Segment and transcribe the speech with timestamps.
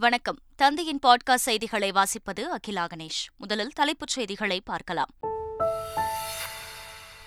[0.00, 0.38] வணக்கம்.
[0.56, 3.28] தந்தையின் பாட்காஸ்ட் செய்திகளை வாசிப்பது அகிலா கணேஷ்.
[3.36, 5.08] முதலில் தலைப்புச் செய்திகளை பார்க்கலாம்.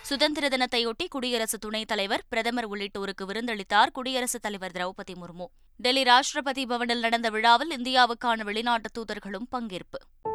[0.02, 5.44] சுதந்திர தினத்தையொட்டி குடியரசு துணைத் தலைவர் பிரதமர் உள்ளிட்டோருக்கு விருந்தளித்தார் குடியரசுத் தலைவர் திரௌபதி முர்மு.
[5.76, 10.28] டெல்லி ராஷ்டிரபதி பவனில் நடந்த விழாவில் இந்தியாவுக்கான வெளிநாட்டு தூதர்களும் பங்கேற்பு.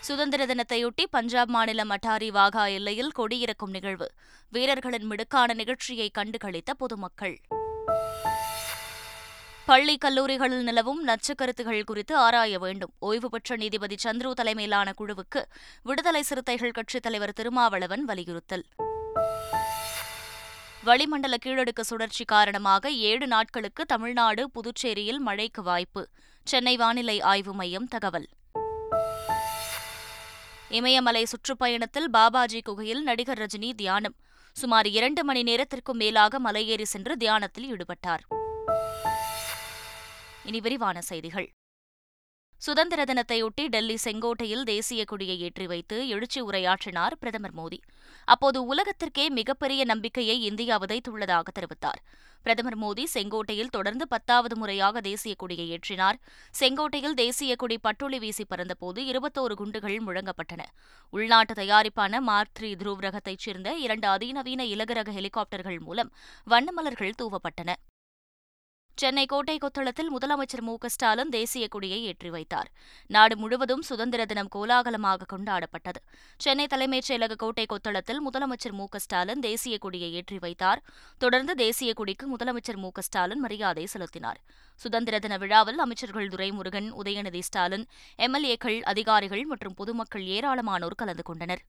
[0.00, 4.12] சுதந்திர தினத்தையொட்டி பஞ்சாப் மாநிலம் அட்டாரி வாகா எல்லையில் கொடியிறக்கும் நிகழ்வு.
[4.48, 7.40] வீரர்களின் மிடுக்கான நிகழ்ச்சியை கண்டுகளித்த பொதுமக்கள்.
[9.66, 12.92] பள்ளி கல்லூரிகளில் நிலவும் நச்சுக்கருத்துகள் குறித்து ஆராய வேண்டும்.
[12.98, 15.42] ஓய்வு பெற்ற நீதிபதி சந்துரு தலைமையிலான குழுவுக்கு
[15.82, 18.64] விடுதலை சிறுத்தைகள் கட்சித் தலைவர் திருமாவளவன் வலியுறுத்தல்.
[20.84, 26.08] வளிமண்டல கீழடுக்கு சுழற்சி காரணமாக ஏழு நாட்களுக்கு தமிழ்நாடு புதுச்சேரியில் மழைக்கு வாய்ப்பு.
[26.44, 28.28] சென்னை வானிலை ஆய்வு மையம் தகவல்.
[30.68, 34.14] இமயமலை சுற்றுப்பயணத்தில் பாபாஜி குகையில் நடிகர் ரஜினி தியானம்.
[34.52, 38.43] சுமார் இரண்டு மணி நேரத்திற்கும் மேலாக மலையேறி சென்று தியானத்தில் ஈடுபட்டார்.
[40.44, 41.48] இனி விரிவான செய்திகள்.
[42.58, 47.78] சுதந்திர தினத்தையொட்டி டெல்லி செங்கோட்டையில் தேசிய கொடியை ஏற்றி வைத்து எழுச்சி உரையாற்றினார் பிரதமர் மோடி.
[48.24, 52.00] அப்போது உலகத்திற்கே மிகப்பெரிய நம்பிக்கையை இந்தியா விதைத்துள்ளதாக தெரிவித்தார்.
[52.42, 56.18] பிரதமர் மோடி செங்கோட்டையில் தொடர்ந்து பத்தாவது முறையாக தேசிய கொடியை ஏற்றினார்.
[56.60, 60.62] செங்கோட்டையில் தேசிய கொடி பட்டுளி வீசி பறந்தபோது இருபத்தோரு குண்டுகள் முழங்கப்பட்டன.
[61.10, 66.12] உள்நாட்டு தயாரிப்பான மார்க் த்ரீ துருவ் ரகத்தைச் சேர்ந்த இரண்டு அதிநவீன இலகுரக ஹெலிகாப்டர்கள் மூலம்
[66.46, 67.72] வண்ணமலர்கள் தூவப்பட்டன.
[69.00, 72.68] சென்னை கோட்டை கொத்தளத்தில் முதலமைச்சர் மு ஸ்டாலின் தேசிய கொடியை ஏற்றி வைத்தார்.
[73.06, 76.00] நாடு முழுவதும் சுதந்திர தினம் கோலாகலமாக கொண்டாடப்பட்டது.
[76.36, 80.82] சென்னை தலைமைச் செயலக கோட்டை கொத்தளத்தில் முதலமைச்சர் மு ஸ்டாலின் தேசிய கொடியை ஏற்றி வைத்தார்.
[81.18, 84.40] தொடர்ந்து தேசிய கொடிக்கு முதலமைச்சர் மு ஸ்டாலின் மரியாதை செலுத்தினார்.
[84.80, 87.86] சுதந்திர தின விழாவில் அமைச்சர்கள் துரைமுருகன் உதயநிதி ஸ்டாலின்
[88.18, 91.62] எம்எல்ஏக்கள் அதிகாரிகள் மற்றும் பொதுமக்கள் ஏராளமானோர் கலந்து கொண்டனர்.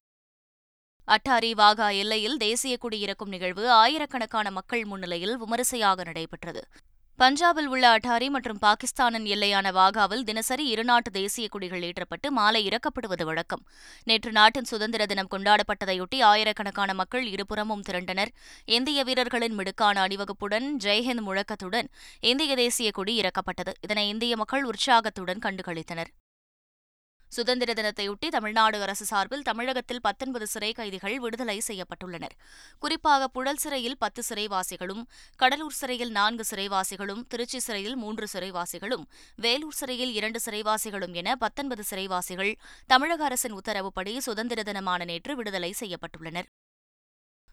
[1.07, 6.63] அட்டாரி வாகா எல்லையில் தேசிய கொடி இறக்கும் நிகழ்வு ஆயிரக்கணக்கான மக்கள் முன்னிலையில் விமரிசையாக நடைபெற்றது.
[7.19, 13.63] பஞ்சாபில் உள்ள அட்டாரி மற்றும் பாகிஸ்தானின் எல்லையான வாகாவில் தினசரி இருநாட்டு தேசிய கொடிகள் ஏற்றப்பட்டு மாலை இறக்கப்படுவது வழக்கம்.
[14.03, 18.31] நேற்று நாட்டின் சுதந்திர தினம் கொண்டாடப்பட்டதையொட்டி ஆயிரக்கணக்கான மக்கள் இருபுறமும் திரண்டனர்.
[18.65, 21.89] இந்திய வீரர்களின் மிடுக்கான அணிவகுப்புடன் ஜெய்ஹிந்த் முழக்கத்துடன்
[22.19, 23.73] இந்திய தேசிய கொடி இறக்கப்பட்டது.
[23.81, 26.11] இதனை இந்திய மக்கள் உற்சாகத்துடன் கண்டுகளித்தனர்.
[27.35, 32.35] சுதந்திர தினத்தையொட்டி தமிழ்நாடு அரசு சார்பில் தமிழகத்தில் பத்தொன்பது சிறை கைதிகள் விடுதலை செய்யப்பட்டுள்ளனர்.
[32.79, 35.03] குறிப்பாக புழல் சிறையில் பத்து சிறைவாசிகளும்
[35.35, 39.05] கடலூர் சிறையில் நான்கு சிறைவாசிகளும் திருச்சி சிறையில் மூன்று சிறைவாசிகளும்
[39.45, 42.53] வேலூர் சிறையில் இரண்டு சிறைவாசிகளும் என பத்தொன்பது சிறைவாசிகள்
[42.87, 46.49] தமிழக அரசின் உத்தரவுப்படி சுதந்திர தினமான நேற்று விடுதலை செய்யப்பட்டுள்ளனர்.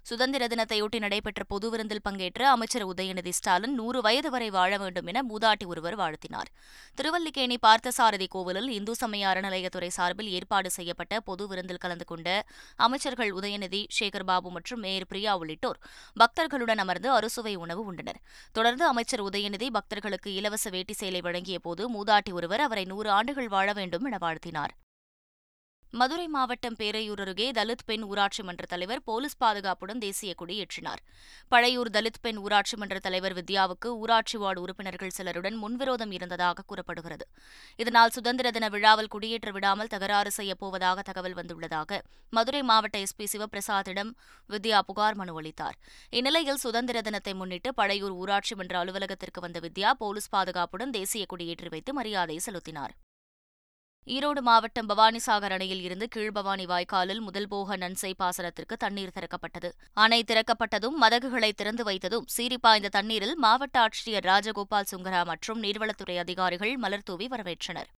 [0.05, 5.23] சுதந்திர தினத்தையொட்டி நடைபெற்ற பொது விருந்தில் பங்கேற்ற அமைச்சர் உதயநிதி ஸ்டாலின் நூறு வயது வரை வாழ வேண்டும் என
[5.23, 6.49] மூதாட்டி ஒருவர் வாழ்த்தினார்.
[6.95, 12.29] திருவல்லிக்கேணி பார்த்தசாரதி கோவிலில் இந்து சமய அறநிலையத்துறை சார்பில் ஏற்பாடு செய்யப்பட்ட பொது விருந்தில் கலந்து கொண்ட
[12.77, 15.81] அமைச்சர்கள் உதயநிதி சேகர்பாபு மற்றும் மேயர் பிரியா உள்ளிட்டோர்
[16.21, 18.21] பக்தர்களுடன் அமர்ந்து அறுசுவை உணவு உண்டனர்.
[18.53, 23.73] தொடர்ந்து அமைச்சர் உதயநிதி பக்தர்களுக்கு இலவச வேட்டி சேலை வழங்கிய போது மூதாட்டி ஒருவர் அவரை நூறு ஆண்டுகள் வாழ
[23.73, 24.75] வேண்டும் என வாழ்த்தினார்.
[25.95, 31.03] மதுரை மாவட்டம் பேரையூர் அருகே தலித் பெண் ஊராட்சி மன்ற தலைவர் போலீஸ் பாதுகாப்புடன் தேசிய கொடி ஏற்றினார்.
[31.51, 37.27] பழையூர் தலித் பெண் ஊராட்சி மன்ற தலைவர் வித்யாவுக்கு ஊராட்சி வார்டு உறுப்பினர்கள் சிலருடன் முன்விரோதம் இருந்ததாக கூறப்படுகிறது.
[37.77, 44.13] இதனால் சுதந்திர தின விழாவில் குடியேற்ற விடாமல் தகராறு செய்யப்போவதாக தகவல் வந்துள்ளதாக மதுரை மாவட்ட எஸ்பி சிவபிரசாத்திடம்
[44.49, 45.79] வித்யா புகார் மனு அளித்தார்.
[46.11, 51.93] இந்நிலையில் சுதந்திர தினத்தை முன்னிட்டு பழையூர் ஊராட்சி மன்ற அலுவலகத்திற்கு வந்த வித்யா போலீஸ் பாதுகாப்புடன் தேசிய கொடியேற்றி வைத்து
[51.93, 52.95] மரியாதை செலுத்தினார்.
[54.07, 59.71] ஈரோடு மாவட்டம் பவானிசாகர் அணையில் இருந்து கீழ்பவானி வாய்க்காலில் முதல் போக நன்சை பாசனத்திற்கு தண்ணீர் திறக்கப்பட்டது.
[59.95, 67.29] அணை திறக்கப்பட்டதும் மதகுகளை திறந்து வைத்ததும் சீரிப்பாய்ந்த தண்ணீரில் மாவட்ட ஆட்சியர் ராஜகோபால் சுங்கரா மற்றும் நீர்வளத்துறை அதிகாரிகள் மலர்தூவி
[67.35, 67.91] வரவேற்றனர்.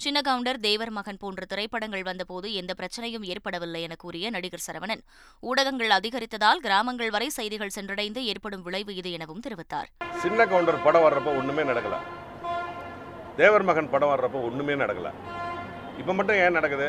[0.00, 5.02] சின்னகவுண்டர் தேவர் மகன் போன்ற திரைப்படங்கள் வந்தபோது எந்த பிரச்சனையும் ஏற்படவில்லை என கூறிய நடிகர் சரவணன்
[5.40, 9.90] ஊடகங்கள் அதிகரித்ததால் கிராமங்கள் வரை செய்திகள் சென்றடைந்து ஏற்படும் விளைவு இது எனவும் தெரிவித்தார்.
[10.22, 12.19] சின்ன கவுண்டர் படம் வர்றப்ப ஒண்ணுமே நடக்கல.
[13.38, 15.12] தேவர் மகன் படம் வர்றப்போ ஒன்றுமே நடக்கலை.
[16.00, 16.88] இப்போ மட்டும் ஏன் நடக்குது?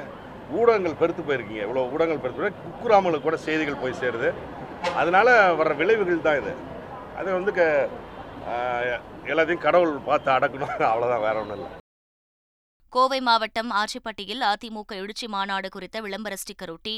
[0.60, 1.64] ஊடகங்கள் பெருத்து போயிருக்கீங்க.
[1.68, 4.32] இவ்வளோ ஊடகங்கள் பெருத்து போய் குக்குராமலுக்கு கூட செய்திகள் போய் சேருது.
[5.02, 6.54] அதனால் வர்ற விளைவுகள் தான் இது.
[7.20, 7.62] அது வந்து க
[9.32, 10.76] எல்லாத்தையும் கடவுள் பார்த்து அடக்கணும்.
[10.92, 11.81] அவ்வளோதான் வேற ஒன்றும் இல்லை.
[12.96, 16.96] கோவை மாவட்டம் ஆச்சிப்பட்டியில் அதிமுக எழுச்சி மாநாடு குறித்த விளம்பர ஸ்டிக்கர் ஒட்டி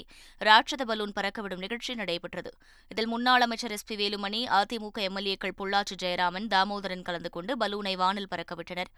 [0.48, 2.51] ராட்சத பலூன் பறக்கவிடும் நிகழ்ச்சி நடைபெற்றது.
[2.92, 8.31] இதில் முன்னாள் அமைச்சர் எஸ் பி வேலுமணி அதிமுக எம்எல்ஏக்கள் பொள்ளாச்சி ஜெயராமன் தாமோதரன் கலந்து கொண்டு பலூனை வானில்
[8.31, 8.90] பறக்கவிட்டனர்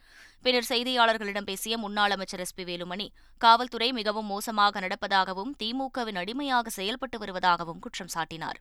[0.46, 3.08] பின்னர் செய்தியாளர்களிடம் பேசிய முன்னாள் அமைச்சர் எஸ் பி வேலுமணி
[3.42, 8.60] காவல்துறை மிகவும் மோசமாக நடப்பதாகவும் திமுகவின் அடிமையாக செயல்பட்டு வருவதாகவும் குற்றம் சாட்டினார்.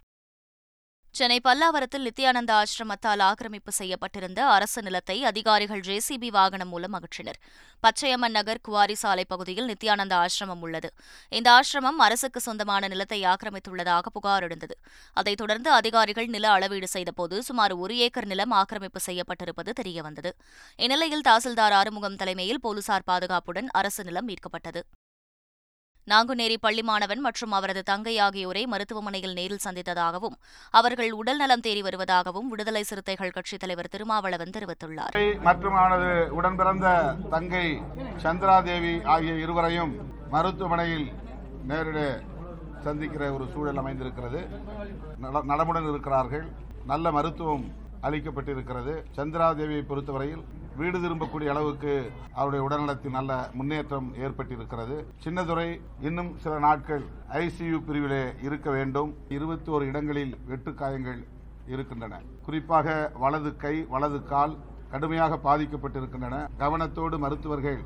[1.15, 7.39] சென்னை பல்லாவரத்தில் நித்யானந்த ஆசிரமத்தால் ஆக்கிரமிப்பு செய்யப்பட்டிருந்த அரசு நிலத்தை அதிகாரிகள் ஜேசிபி வாகனம் மூலம் அகற்றினர்.
[7.83, 10.91] பச்சையம்மன் நகர் குவாரி சாலை பகுதியில் நித்யானந்த ஆசிரமம் உள்ளது.
[11.29, 14.77] இந்த ஆசிரமம் அரசுக்கு சொந்தமான நிலத்தை ஆக்கிரமித்துள்ளதாக புகார் எழுந்தது.
[15.13, 20.33] அதைத் தொடர்ந்து அதிகாரிகள் நில அளவீடு செய்தபோது சுமார் ஒரு ஏக்கர் நிலம் ஆக்கிரமிப்பு செய்யப்பட்டிருப்பது தெரியவந்தது.
[20.77, 24.83] இந்நிலையில் தாசில்தார் ஆறுமுகம் தலைமையில் போலீசார் பாதுகாப்புடன் அரசு நிலம் மீட்கப்பட்டது.
[26.11, 30.37] நாங்குநேரி பள்ளி மாணவன் மற்றும் அவரது தங்கை ஆகியோரை மருத்துவமனையில் நேரில் சந்தித்ததாகவும்
[30.71, 35.41] அவர்கள் உடல்நலம் தேறி வருவதாகவும் விடுதலை சிறுத்தைகள் கட்சித் தலைவர் திருமாவளவன் தெரிவித்துள்ளார்.
[35.41, 37.83] மற்றும் அவனது உடன்பிறந்த தங்கை
[38.23, 41.13] சந்திராதேவி ஆகிய இருவரையும் மருத்துவமனையில்
[41.69, 42.23] நேரிட
[42.85, 44.49] சந்திக்கிற ஒரு சூழல் அமைந்திருக்கிறது.
[45.23, 46.47] நல- நலமுடன் இருக்கிறார்கள்.
[46.87, 48.95] நல்ல மருத்துவம் அளிக்கப்பட்டிருக்கிறது.
[49.17, 50.45] சந்திராதேவியை பொறுத்தவரையில்
[50.81, 51.93] வீடு திரும்பக்கூடிய அளவுக்கு
[52.39, 54.97] அவருடைய உடல்நலத்தில் நல்ல முன்னேற்றம் ஏற்பட்டிருக்கிறது.
[55.25, 55.69] சின்னதுரை
[56.09, 57.05] இன்னும் சில நாட்கள்
[57.43, 59.11] ஐசியு பிரிவிலே இருக்க வேண்டும்.
[59.37, 61.21] இருபத்தி ஒரு இடங்களில் வெட்டுக்காயங்கள்
[61.73, 62.21] இருக்கின்றன.
[62.47, 64.55] குறிப்பாக வலது கை வலது கால்
[64.95, 66.37] கடுமையாக பாதிக்கப்பட்டிருக்கின்றன.
[66.63, 67.81] கவனத்தோடு மருத்துவர்கள்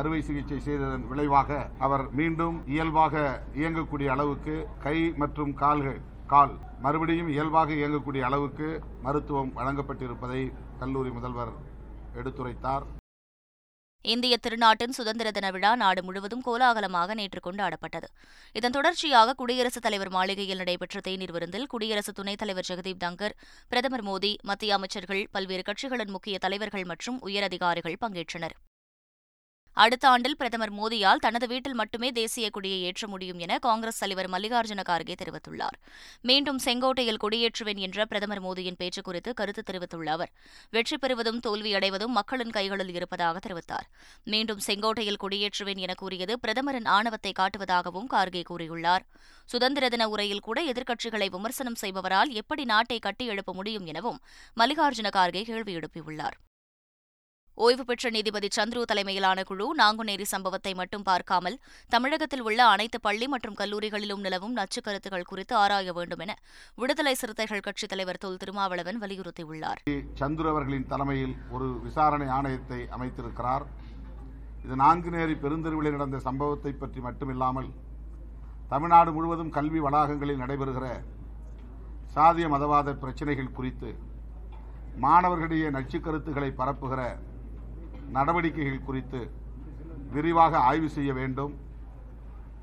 [0.00, 1.56] அறுவை சிகிச்சை செய்ததன் விளைவாக
[1.86, 3.14] அவர் மீண்டும் இயல்பாக
[3.60, 5.98] இயங்கக்கூடிய அளவுக்கு கை மற்றும் கால்கள்
[6.32, 6.52] கால்
[6.84, 8.68] மறுபடியும் இயல்பாக இயங்கக்கூடிய அளவுக்கு
[9.02, 10.42] மருத்துவம் வழங்கப்பட்டிருப்பதை
[10.80, 11.52] கல்லூரி முதல்வர்
[12.18, 12.84] எடுத்துரைத்தார்.
[14.04, 18.08] இந்திய திருநாட்டின் சுதந்திர தின விழா நாடு முழுவதும் கோலாகலமாக நேற்று கொண்டாடப்பட்டது.
[18.52, 23.36] இதன் தொடர்ச்சியாக குடியரசுத் தலைவர் மாளிகையில் நடைபெற்ற தேநீர் விருந்தில் குடியரசு துணைத் தலைவர் ஜெகதீப் தங்கர்
[23.68, 28.56] பிரதமர் மோடி மத்திய அமைச்சர்கள் பல்வேறு கட்சிகளின் முக்கிய தலைவர்கள் மற்றும் உயரதிகாரிகள் பங்கேற்றனர்.
[29.76, 34.82] அடுத்த ஆண்டில் பிரதமர் மோடியால் தனது வீட்டில் மட்டுமே தேசிய கொடியை ஏற்ற முடியும் என காங்கிரஸ் தலைவர் மல்லிகார்ஜுன
[34.90, 35.76] கார்கே தெரிவித்துள்ளார்.
[36.22, 40.30] மீண்டும் செங்கோட்டையில் கொடியேற்றுவேன் என்ற பிரதமர் மோடியின் பேச்சு குறித்து கருத்து தெரிவித்துள்ள அவர்
[40.70, 43.88] வெற்றி பெறுவதும் தோல்வியடைவதும் மக்களின் கைகளில் இருப்பதாக தெரிவித்தார்.
[44.24, 49.06] மீண்டும் செங்கோட்டையில் கொடியேற்றுவேன் என கூறியது பிரதமரின் ஆணவத்தை காட்டுவதாகவும் கார்கே கூறியுள்ளார்.
[49.44, 54.22] சுதந்திர தின உரையில் கூட எதிர்க்கட்சிகளை விமர்சனம் செய்பவரால் எப்படி நாட்டை கட்டியெழுப்ப முடியும் எனவும்
[54.56, 56.38] மல்லிகார்ஜுன கார்கே கேள்வி எழுப்பியுள்ளார்.
[57.58, 61.56] ஓய்வு பெற்ற நீதிபதி சந்துரு தலைமையிலான குழு நாங்குநேரி சம்பவத்தை மட்டும் பார்க்காமல்
[61.92, 66.34] தமிழகத்தில் உள்ள அனைத்து பள்ளி மற்றும் கல்லூரிகளிலும் நிலவும் நச்சுக் கருத்துகள் குறித்து ஆராய வேண்டும் என
[66.80, 69.80] விடுதலை சிறுத்தைகள் கட்சித் தலைவர் தொல் திருமாவளவன் வலியுறுத்தியுள்ளார்.
[70.20, 73.66] சந்துரு அவர்களின் தலைமையில் ஒரு விசாரணை ஆணையத்தை அமைத்திருக்கிறார்.
[74.64, 77.70] இது நான்குநேரி பெருந்தெருவில் நடந்த சம்பவத்தை பற்றி மட்டுமில்லாமல்
[78.72, 80.86] தமிழ்நாடு முழுவதும் கல்வி வளாகங்களில் நடைபெறுகிற
[82.16, 83.90] சாதிய மதவாத பிரச்சினைகள் குறித்து
[85.04, 87.02] மாணவர்களிடையே நச்சுக் கருத்துக்களை பரப்புகிற
[88.16, 89.20] நடவடிக்கைகள் குறித்து
[90.14, 91.52] விரிவாக ஆய்வு செய்ய வேண்டும்.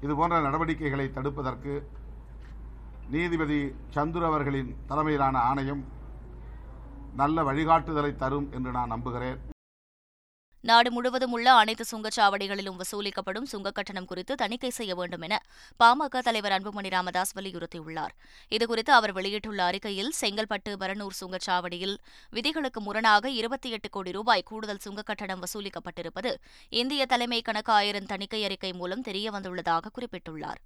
[0.06, 1.74] இதுபோன்ற நடவடிக்கைகளை தடுப்பதற்கு
[3.14, 3.60] நீதிபதி
[3.96, 5.82] சந்துர் அவர்களின் தலைமையிலான ஆணையம்
[7.22, 9.40] நல்ல வழிகாட்டுதலை தரும் என்று நான் நம்புகிறேன்.
[10.62, 15.42] நாடு முழுவதும் உள்ள அனைத்து சுங்கச்சாவடிகளிலும் வசூலிக்கப்படும் சுங்கக் கட்டணம் குறித்து தணிக்கை செய்ய வேண்டும் என
[15.84, 18.14] பாமக தலைவர் அன்புமணி ராமதாஸ் வலியுறுத்தியுள்ளார்.
[18.50, 21.98] இதுகுறித்து அவர் வெளியிட்டுள்ள அறிக்கையில் செங்கல்பட்டு பரனூர் சுங்கச்சாவடியில்
[22.30, 26.36] விதிகளுக்கு முரணாக இருபத்தி எட்டு கோடி ரூபாய் கூடுதல் சுங்கக் கட்டணம் வசூலிக்கப்பட்டிருப்பது
[26.70, 30.62] இந்திய தலைமை கணக்காயரின் தணிக்கை அறிக்கை மூலம் தெரியவந்துள்ளதாக குறிப்பிட்டுள்ளார்.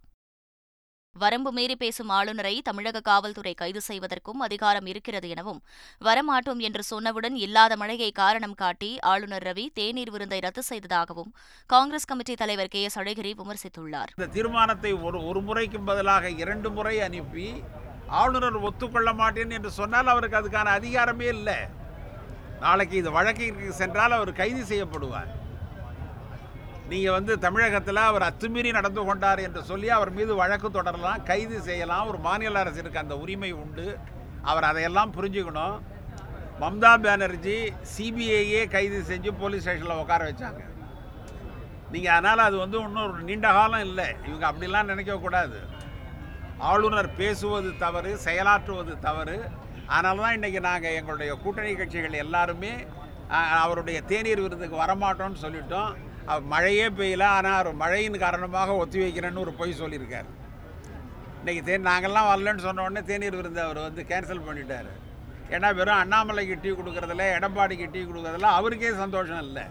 [1.21, 5.59] வரம்பு மீறி பேசும் ஆளுநரை தமிழக காவல்துறை கைது செய்வதற்கும் அதிகாரம் இருக்கிறது எனவும்
[6.07, 11.29] வரமாட்டோம் என்று சொன்னவுடன் இல்லாத மழையை காரணம் காட்டி ஆளுநர் ரவி தேநீர் விருந்தை ரத்து செய்ததாகவும்
[11.73, 14.11] காங்கிரஸ் கமிட்டி தலைவர் கே எஸ் அழகிரி விமர்சித்துள்ளார்.
[14.17, 17.47] இந்த தீர்மானத்தை ஒரு ஒரு முறைக்கு பதிலாக இரண்டு முறை அனுப்பி
[18.23, 21.57] ஆளுநர் ஒத்துக்கொள்ள மாட்டேன் என்று சொன்னால் அவருக்கு அதுக்கான அதிகாரமே இல்லை.
[22.65, 25.31] நாளைக்கு இது வழக்கிற்கு சென்றால் அவர் கைது செய்யப்படுவார்.
[26.91, 32.07] நீங்கள் வந்து தமிழகத்தில் அவர் அத்துமீறி நடந்து கொண்டார் என்று சொல்லி அவர் மீது வழக்கு தொடரலாம் கைது செய்யலாம்.
[32.11, 33.87] ஒரு மாநில அரசிற்கு அந்த உரிமை உண்டு.
[34.51, 35.77] அவர் அதையெல்லாம் புரிஞ்சுக்கணும்.
[36.61, 37.57] மம்தா பானர்ஜி
[37.93, 40.61] சிபிஐயே கைது செஞ்சு போலீஸ் ஸ்டேஷனில் உட்கார வச்சாங்க.
[41.93, 44.07] நீங்கள் அதனால் அது வந்து இன்னும் ஒரு நீண்ட காலம் இல்லை.
[44.27, 45.59] இவங்க அப்படிலாம் நினைக்கக்கூடாது
[46.69, 49.37] ஆளுநர் பேசுவது தவறு செயலாற்றுவது தவறு.
[49.93, 52.73] அதனால தான் இன்றைக்கி நாங்கள் எங்களுடைய கூட்டணி கட்சிகள் எல்லாருமே
[53.63, 55.93] அவருடைய தேநீர் விருந்துக்கு வரமாட்டோம்னு சொல்லிட்டோம்.
[56.53, 60.29] மழையே பெய்யல ஆனால் அவர் மழையின் காரணமாக ஒத்தி வைக்கிறேன்னு ஒரு பொய் சொல்லியிருக்கார்.
[61.39, 64.91] இன்றைக்கி தே நாங்கள்லாம் வரலன்னு சொன்ன உடனே தேநீர் விருந்து அவர் வந்து கேன்சல் பண்ணிட்டார்.
[65.55, 69.65] ஏன்னா வெறும் அண்ணாமலைக்கு டீ கொடுக்குறதுல எடப்பாடிக்கு டீ கொடுக்குறதுல அவருக்கே சந்தோஷம் இல்லை.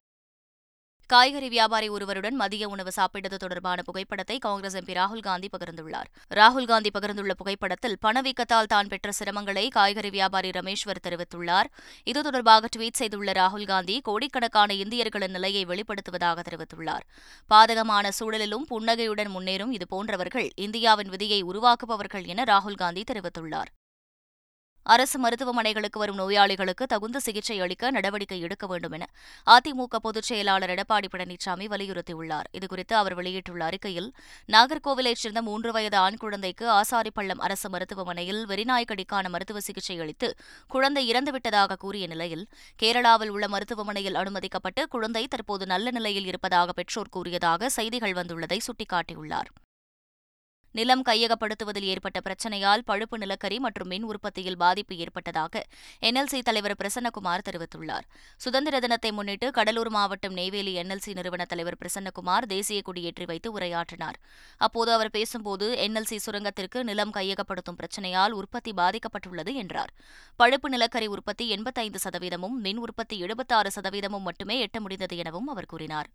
[1.13, 6.07] காய்கறி வியாபாரி ஒருவருடன் மதிய உணவு சாப்பிட்டது தொடர்பான புகைப்படத்தை காங்கிரஸ் எம்பி ராகுல் காந்தி பகிர்ந்துள்ளார்.
[6.39, 11.69] ராகுல் காந்தி பகிர்ந்துள்ள புகைப்படத்தில் பணவீக்கத்தால் தான் பெற்ற சிரமங்களை காய்கறி வியாபாரி ரமேஸ்வர் தெரிவித்துள்ளார்.
[12.03, 17.05] இது தொடர்பாக ட்வீட் செய்துள்ள ராகுல் காந்தி கோடிக்கணக்கான இந்தியர்களின் நிலையை வெளிப்படுத்துவதாக தெரிவித்துள்ளார்.
[17.51, 23.71] பாதகமான சூழலிலும் புன்னகையுடன் முன்னேறும் இதுபோன்றவர்கள் இந்தியாவின் விதியை உருவாக்குபவர்கள் என ராகுல் காந்தி தெரிவித்துள்ளார்.
[24.83, 29.05] அரசு மருத்துவமனைகளுக்கு வரும் நோயாளிகளுக்கு தகுந்த சிகிச்சை அளிக்க நடவடிக்கை எடுக்க வேண்டும் என
[29.45, 32.47] அதிமுக பொதுச் செயலாளர் எடப்பாடி பழனிசாமி வலியுறுத்தியுள்ளார்.
[32.51, 34.13] இதுகுறித்து அவர் வெளியிட்டுள்ள அறிக்கையில்
[34.47, 40.35] நாகர்கோவிலைச் சேர்ந்த மூன்று வயது ஆண் குழந்தைக்கு ஆசாரிப்பள்ளம் அரசு மருத்துவமனையில் வெறிநாய்க்கடிக்கான மருத்துவ சிகிச்சை அளித்து
[40.67, 42.47] குழந்தை இறந்துவிட்டதாக கூறிய நிலையில்
[42.83, 49.51] கேரளாவில் உள்ள மருத்துவமனையில் அனுமதிக்கப்பட்டு குழந்தை தற்போது நல்ல நிலையில் இருப்பதாக பெற்றோர் கூறியதாக செய்திகள் வந்துள்ளதை சுட்டிக்காட்டியுள்ளார்.
[50.77, 55.63] நிலம் கையகப்படுத்துவதில் ஏற்பட்ட பிரச்சினையால் பழுப்பு நிலக்கரி மற்றும் மின் உற்பத்தியில் பாதிப்பு ஏற்பட்டதாக
[56.01, 58.05] என்எல்சி தலைவர் பிரசன்னகுமார் தெரிவித்துள்ளார்.
[58.37, 64.19] சுதந்திர தினத்தை முன்னிட்டு கடலூர் மாவட்டம் நெய்வேலி என்எல்சி நிறுவன தலைவர் பிரசன்னகுமார் தேசிய கொடியேற்றி வைத்து உரையாற்றினார்.
[64.57, 69.93] அப்போது அவர் பேசும்போது என்எல்சி சுரங்கத்திற்கு நிலம் கையகப்படுத்தும் பிரச்சினையால் உற்பத்தி பாதிக்கப்பட்டுள்ளது என்றார்.
[70.35, 76.09] பழுப்பு நிலக்கரி உற்பத்தி எண்பத்தைந்து சதவீதமும் மின் உற்பத்தி எழுபத்தாறு சதவீதமும் மட்டுமே எட்ட முடிந்தது எனவும் அவர் கூறினார்.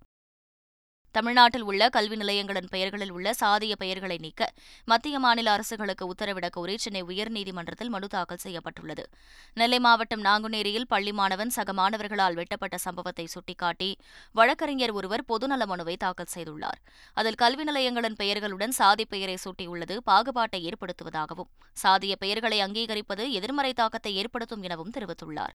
[1.11, 4.53] தமிழ்நாட்டில் உள்ள கல்வி நிலையங்களின் பெயர்களில் உள்ள சாதிய பெயர்களை நீக்க
[4.85, 9.09] மத்திய மாநில அரசுகளுக்கு உத்தரவிடக் கோரி சென்னை உயர்நீதிமன்றத்தில் மனு தாக்கல் செய்யப்பட்டுள்ளது.
[9.55, 13.97] நெல்லை மாவட்டம் நாங்குநேரியில் பள்ளி மாணவன் சக மாணவர்களால் வெட்டப்பட்ட சம்பவத்தை சுட்டிக்காட்டி
[14.33, 16.81] வழக்கறிஞர் ஒருவர் பொதுநல மனுவை தாக்கல் செய்துள்ளார்.
[17.13, 24.63] அதில் கல்வி நிலையங்களின் பெயர்களுடன் சாதி பெயரை சூட்டியுள்ளது பாகுபாட்டை ஏற்படுத்துவதாகவும் சாதிய பெயர்களை அங்கீகரிப்பது எதிர்மறை தாக்கத்தை ஏற்படுத்தும்
[24.63, 25.55] எனவும் தெரிவித்துள்ளார்.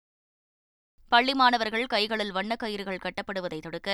[1.14, 3.90] பள்ளி மாணவர்கள் கைகளில் வண்ணக்கயிறுகள் கட்டப்படுவதை தடுக்க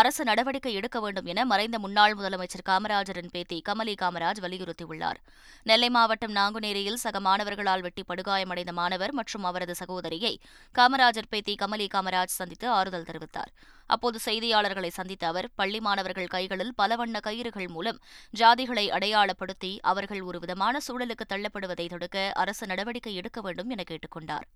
[0.00, 5.18] அரசு நடவடிக்கை எடுக்க வேண்டும் என மறைந்த முன்னாள் முதலமைச்சர் காமராஜரின் பேத்தி கமலி காமராஜ் வலியுறுத்தியுள்ளார்.
[5.62, 10.32] நெல்லை மாவட்டம் நாங்குநேரியில் சக மாணவர்களால் வெட்டி படுகாயமடைந்த மாணவர் மற்றும் அவரது சகோதரியை
[10.74, 13.50] காமராஜர் பேத்தி கமலி காமராஜ் சந்தித்து ஆறுதல் தெரிவித்தார்.
[13.90, 18.00] அப்போது செய்தியாளர்களை சந்தித்த அவர் பள்ளி மாணவர்கள் கைகளில் பல வண்ண கயிறுகள் மூலம்
[18.38, 24.48] ஜாதிகளை அடையாளப்படுத்தி அவர்கள் ஒரு விதமான சூழலுக்கு தள்ளப்படுவதை தடுக்க அரசு நடவடிக்கை எடுக்க வேண்டும் என கேட்டுக் கொண்டார்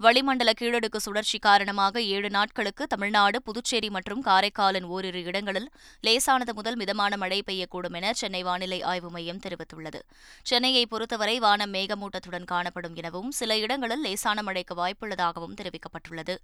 [0.00, 5.68] வளிமண்டல கீழடுக்கு சுழற்சி காரணமாக ஏழு நாட்களுக்கு தமிழ்நாடு புதுச்சேரி மற்றும் காரைக்காலின் ஓரிரு இடங்களில்
[6.06, 10.00] லேசானது முதல் மிதமான மழை பெய்யக்கூடும் என சென்னை வானிலை ஆய்வு மையம் தெரிவித்துள்ளது.
[10.42, 16.36] சென்னையை பொறுத்தவரை வானம் மேகமூட்டத்துடன் காணப்படும் எனவும் சில இடங்களில் லேசான மழைக்கு வாய்ப்புள்ளதாகவும் தெரிவிக்கப்பட்டுள்ளது.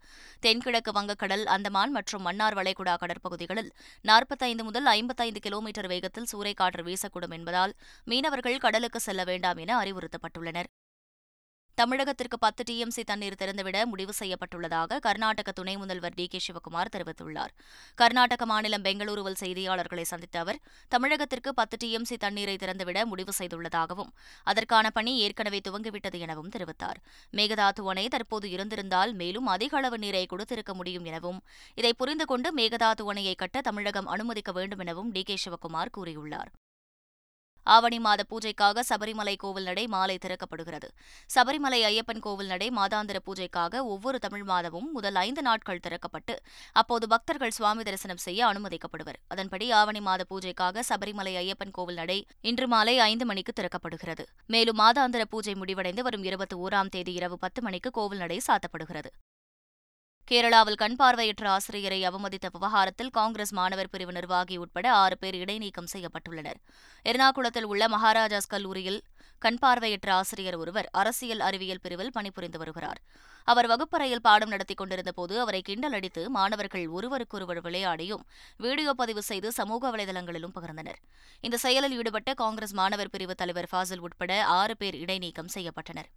[0.46, 3.70] தென்கிழக்கு வங்கக்கடல் அந்தமான் மற்றும் மன்னார் வளைகுடா கடற்பகுதிகளில்
[4.10, 10.70] நாற்பத்தைந்து முதல் ஐம்பத்தைந்து கிலோமீட்டர் வேகத்தில் சூறைக்காற்று வீசக்கூடும் என்பதால் மீனவர்கள் கடலுக்கு செல்ல வேண்டாம் என அறிவுறுத்தப்பட்டுள்ளனர்.
[11.78, 17.52] தமிழகத்திற்கு பத்து டிஎம்சி தண்ணீர் திறந்துவிட முடிவு செய்யப்பட்டுள்ளதாக கர்நாடக துணை முதல்வர் டி கே சிவக்குமார் தெரிவித்துள்ளார்.
[18.00, 20.58] கர்நாடக மாநிலம் பெங்களூருவில் செய்தியாளர்களை சந்தித்த அவர்
[20.94, 24.12] தமிழகத்திற்கு பத்து டிஎம்சி தண்ணீரை திறந்துவிட முடிவு செய்துள்ளதாகவும்
[24.52, 27.00] அதற்கான பணி ஏற்கனவே துவங்கிவிட்டது எனவும் தெரிவித்தார்.
[27.38, 31.40] மேகதாது அணை தற்போது இருந்திருந்தால் மேலும் அதிக அளவு நீரை கொடுத்திருக்க முடியும் எனவும்
[31.80, 36.52] இதை புரிந்து கொண்டு மேகதாது அணையை கட்ட தமிழகம் அனுமதிக்க வேண்டும் எனவும் டி கே சிவக்குமார் கூறியுள்ளார்.
[37.66, 40.88] ஆவணி மாத பூஜைக்காக சபரிமலை கோவில் நடை மாலை திறக்கப்படுகிறது.
[41.34, 46.36] சபரிமலை ஐயப்பன் கோவில் நடை மாதாந்திர பூஜைக்காக ஒவ்வொரு தமிழ் மாதமும் முதல் ஐந்து நாட்கள் திறக்கப்பட்டு
[46.72, 49.18] அப்போது பக்தர்கள் சுவாமி தரிசனம் செய்ய அனுமதிக்கப்படுவர்.
[49.28, 54.26] அதன்படி ஆவணி மாத பூஜைக்காக சபரிமலை ஐயப்பன் கோவில் நடை இன்று மாலை ஐந்து மணிக்கு திறக்கப்படுகிறது.
[54.46, 59.10] மேலும் மாதாந்திர பூஜை முடிவடைந்து வரும் இருபத்தி ஓராம் தேதி இரவு பத்து மணிக்கு கோவில் நடை சாத்தப்படுகிறது.
[60.32, 66.58] கேரளாவில் கண் பார்வையற்ற ஆசிரியரை அவமதித்த விவகாரத்தில் காங்கிரஸ் மாணவர் பிரிவு நிர்வாகி உட்பட ஆறு பேர் இடைநீக்கம் செய்யப்பட்டுள்ளனர்.
[67.10, 68.98] எர்ணாகுளத்தில் உள்ள மகாராஜாஸ் கல்லூரியில்
[69.38, 73.00] கண் பார்வையற்ற ஆசிரியர் ஒருவர் அரசியல் அறிவியல் பிரிவில் பணிபுரிந்து வருகிறார்.
[73.44, 78.24] அவர் வகுப்பறையில் பாடம் நடத்திக் கொண்டிருந்தபோது அவரை கிண்டல் அடித்து மாணவர்கள் ஒருவருக்கொருவர் விளையாடியும்
[78.56, 81.00] வீடியோ பதிவு செய்து சமூக வலைதளங்களிலும் பகிர்ந்தனர்.
[81.40, 86.10] இந்த செயலில் ஈடுபட்ட காங்கிரஸ் மாணவர் பிரிவு தலைவர் ஃபாசில் உட்பட ஆறு பேர் இடைநீக்கம் செய்யப்பட்டனர்.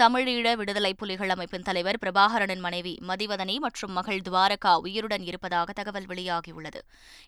[0.00, 6.80] தமிழீழ விடுதலை புலிகள் அமைப்பின் தலைவர் பிரபாகரனின் மனைவி மதிவதனி மற்றும் மகள் துவாரகா உயிருடன் இருப்பதாக தகவல் வெளியாகியுள்ளது.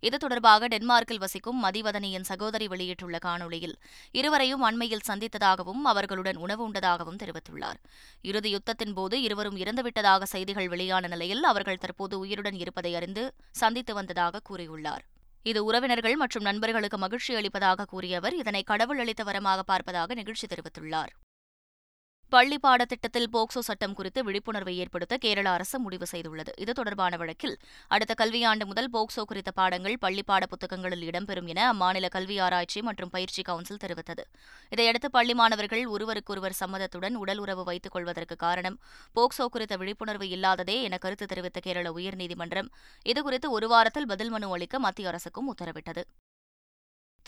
[0.07, 3.75] இது தொடர்பாக டென்மார்க்கில் வசிக்கும் மதிவதனியின் சகோதரி வெளியிட்டுள்ள காணொலியில்
[4.11, 7.79] இருவரையும் அண்மையில் சந்தித்ததாகவும் அவர்களுடன் உணவு உண்டதாகவும் தெரிவித்துள்ளார்.
[8.31, 13.25] இறுதி யுத்தத்தின் போது இருவரும் இறந்துவிட்டதாக செய்திகள் வெளியான நிலையில் அவர்கள் தற்போது உயிருடன் இருப்பதை அறிந்து
[13.63, 15.05] சந்தித்து வந்ததாக கூறியுள்ளார்.
[15.43, 21.13] இது உறவினர்கள் மற்றும் நண்பர்களுக்கு மகிழ்ச்சி அளிப்பதாக கூறிய அவர் இதனை கடவுள் அளித்த வரமாக பார்ப்பதாக நிகழ்ச்சி தெரிவித்துள்ளார்.
[22.35, 26.53] பள்ளி பாடத்திட்டத்தில் போக்சோ சட்டம் குறித்து விழிப்புணர்வை ஏற்படுத்த கேரள அரசு முடிவு செய்துள்ளது.
[26.63, 27.55] இது தொடர்பான வழக்கில்
[27.95, 33.13] அடுத்த கல்வியாண்டு முதல் போக்சோ குறித்த பாடங்கள் பள்ளி பாட புத்தகங்களில் இடம்பெறும் என அம்மாநில கல்வி ஆராய்ச்சி மற்றும்
[33.15, 34.25] பயிற்சி கவுன்சில் தெரிவித்தது.
[34.75, 38.79] இதையடுத்து பள்ளி மாணவர்கள் ஒருவருக்கொருவர் சம்மதத்துடன் உடல் உறவு வைத்துக் கொள்வதற்கு காரணம்
[39.17, 42.71] போக்சோ குறித்த விழிப்புணர்வு இல்லாததே என கருத்து தெரிவித்த கேரள உயர்நீதிமன்றம்.
[43.13, 46.05] இதுகுறித்து ஒரு வாரத்தில் பதில் மனு அளிக்க மத்திய அரசுக்கும் உத்தரவிட்டது.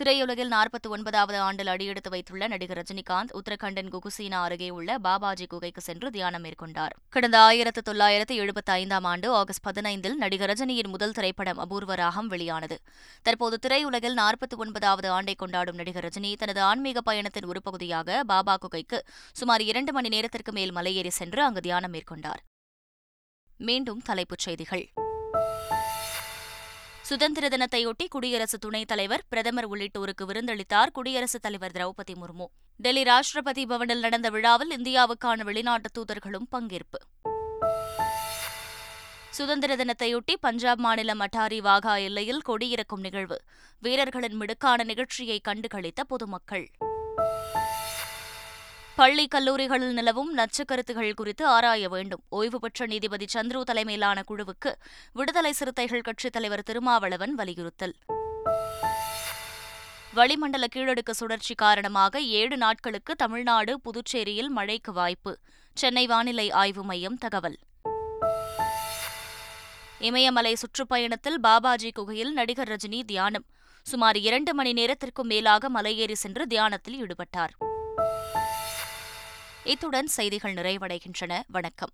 [0.02, 6.10] திரையுலகில் நாற்பத்தி ஒன்பதாவது ஆண்டில் அடியெடுத்து வைத்துள்ள நடிகர் ரஜினிகாந்த் உத்தரகண்டின் குகுசீனா அருகே உள்ள பாபாஜி குகைக்கு சென்று
[6.10, 6.90] தியானம் மேற்கொண்டார்.
[7.08, 12.78] கடந்த ஆயிரத்து தொள்ளாயிரத்து எழுபத்தி ஐந்தாம் ஆண்டு ஆகஸ்ட் பதினைந்தில் நடிகர் ரஜினியின் முதல் திரைப்படம் அபூர்வ ராகம் வெளியானது.
[13.22, 19.04] தற்போது திரையுலகில் நாற்பத்தி ஒன்பதாவது ஆண்டை கொண்டாடும் நடிகர் ரஜினி தனது ஆன்மீக பயணத்தின் ஒரு பகுதியாக பாபா குகைக்கு
[19.32, 22.44] சுமார் இரண்டு மணி நேரத்திற்கு மேல் மலையேறி சென்று அங்கு தியானம் மேற்கொண்டார்.
[23.56, 24.92] மீண்டும் தலைப்புச் செய்திகள்.
[27.06, 32.44] சுதந்திர தினத்தையொட்டி குடியரசு துணைத் தலைவர் பிரதமர் உள்ளிட்டோருக்கு விருந்தளித்தார் குடியரசுத் தலைவர் திரௌபதி முர்மு.
[32.76, 37.00] டெல்லி ராஷ்டிரபதி பவனில் நடந்த விழாவில் இந்தியாவுக்கான வெளிநாட்டு தூதர்களும் பங்கேற்பு.
[39.30, 43.40] சுதந்திர தினத்தையொட்டி பஞ்சாப் மாநிலம் அட்டாரி வாகா எல்லையில் கொடியிறக்கும் நிகழ்வு.
[43.78, 46.70] வீரர்களின் மிடுக்கான நிகழ்ச்சியை கண்டுகளித்த பொதுமக்கள்.
[48.96, 52.22] பள்ளி கல்லூரிகளில் நிலவும் நச்சுக்கருத்துகள் குறித்து ஆராய வேண்டும்.
[52.28, 54.74] ஓய்வு பெற்ற நீதிபதி சந்துரு தலைமையிலான குழுவுக்கு
[55.12, 57.94] விடுதலை சிறுத்தைகள் கட்சித் தலைவர் திருமாவளவன் வலியுறுத்தல்.
[60.14, 65.38] வளிமண்டல கீழடுக்கு சுழற்சி காரணமாக ஏழு நாட்களுக்கு தமிழ்நாடு புதுச்சேரியில் மழைக்கு வாய்ப்பு.
[65.74, 67.58] சென்னை வானிலை ஆய்வு மையம் தகவல்.
[69.98, 73.44] இமயமலை சுற்றுப்பயணத்தில் பாபாஜி குகையில் நடிகர் ரஜினி தியானம்.
[73.82, 77.75] சுமார் இரண்டு மணி நேரத்திற்கும் மேலாக மலையேறி சென்று தியானத்தில் ஈடுபட்டார்.
[79.66, 81.42] இத்துடன் செய்திகள் நிறைவடைகின்றன.
[81.46, 81.92] வணக்கம்.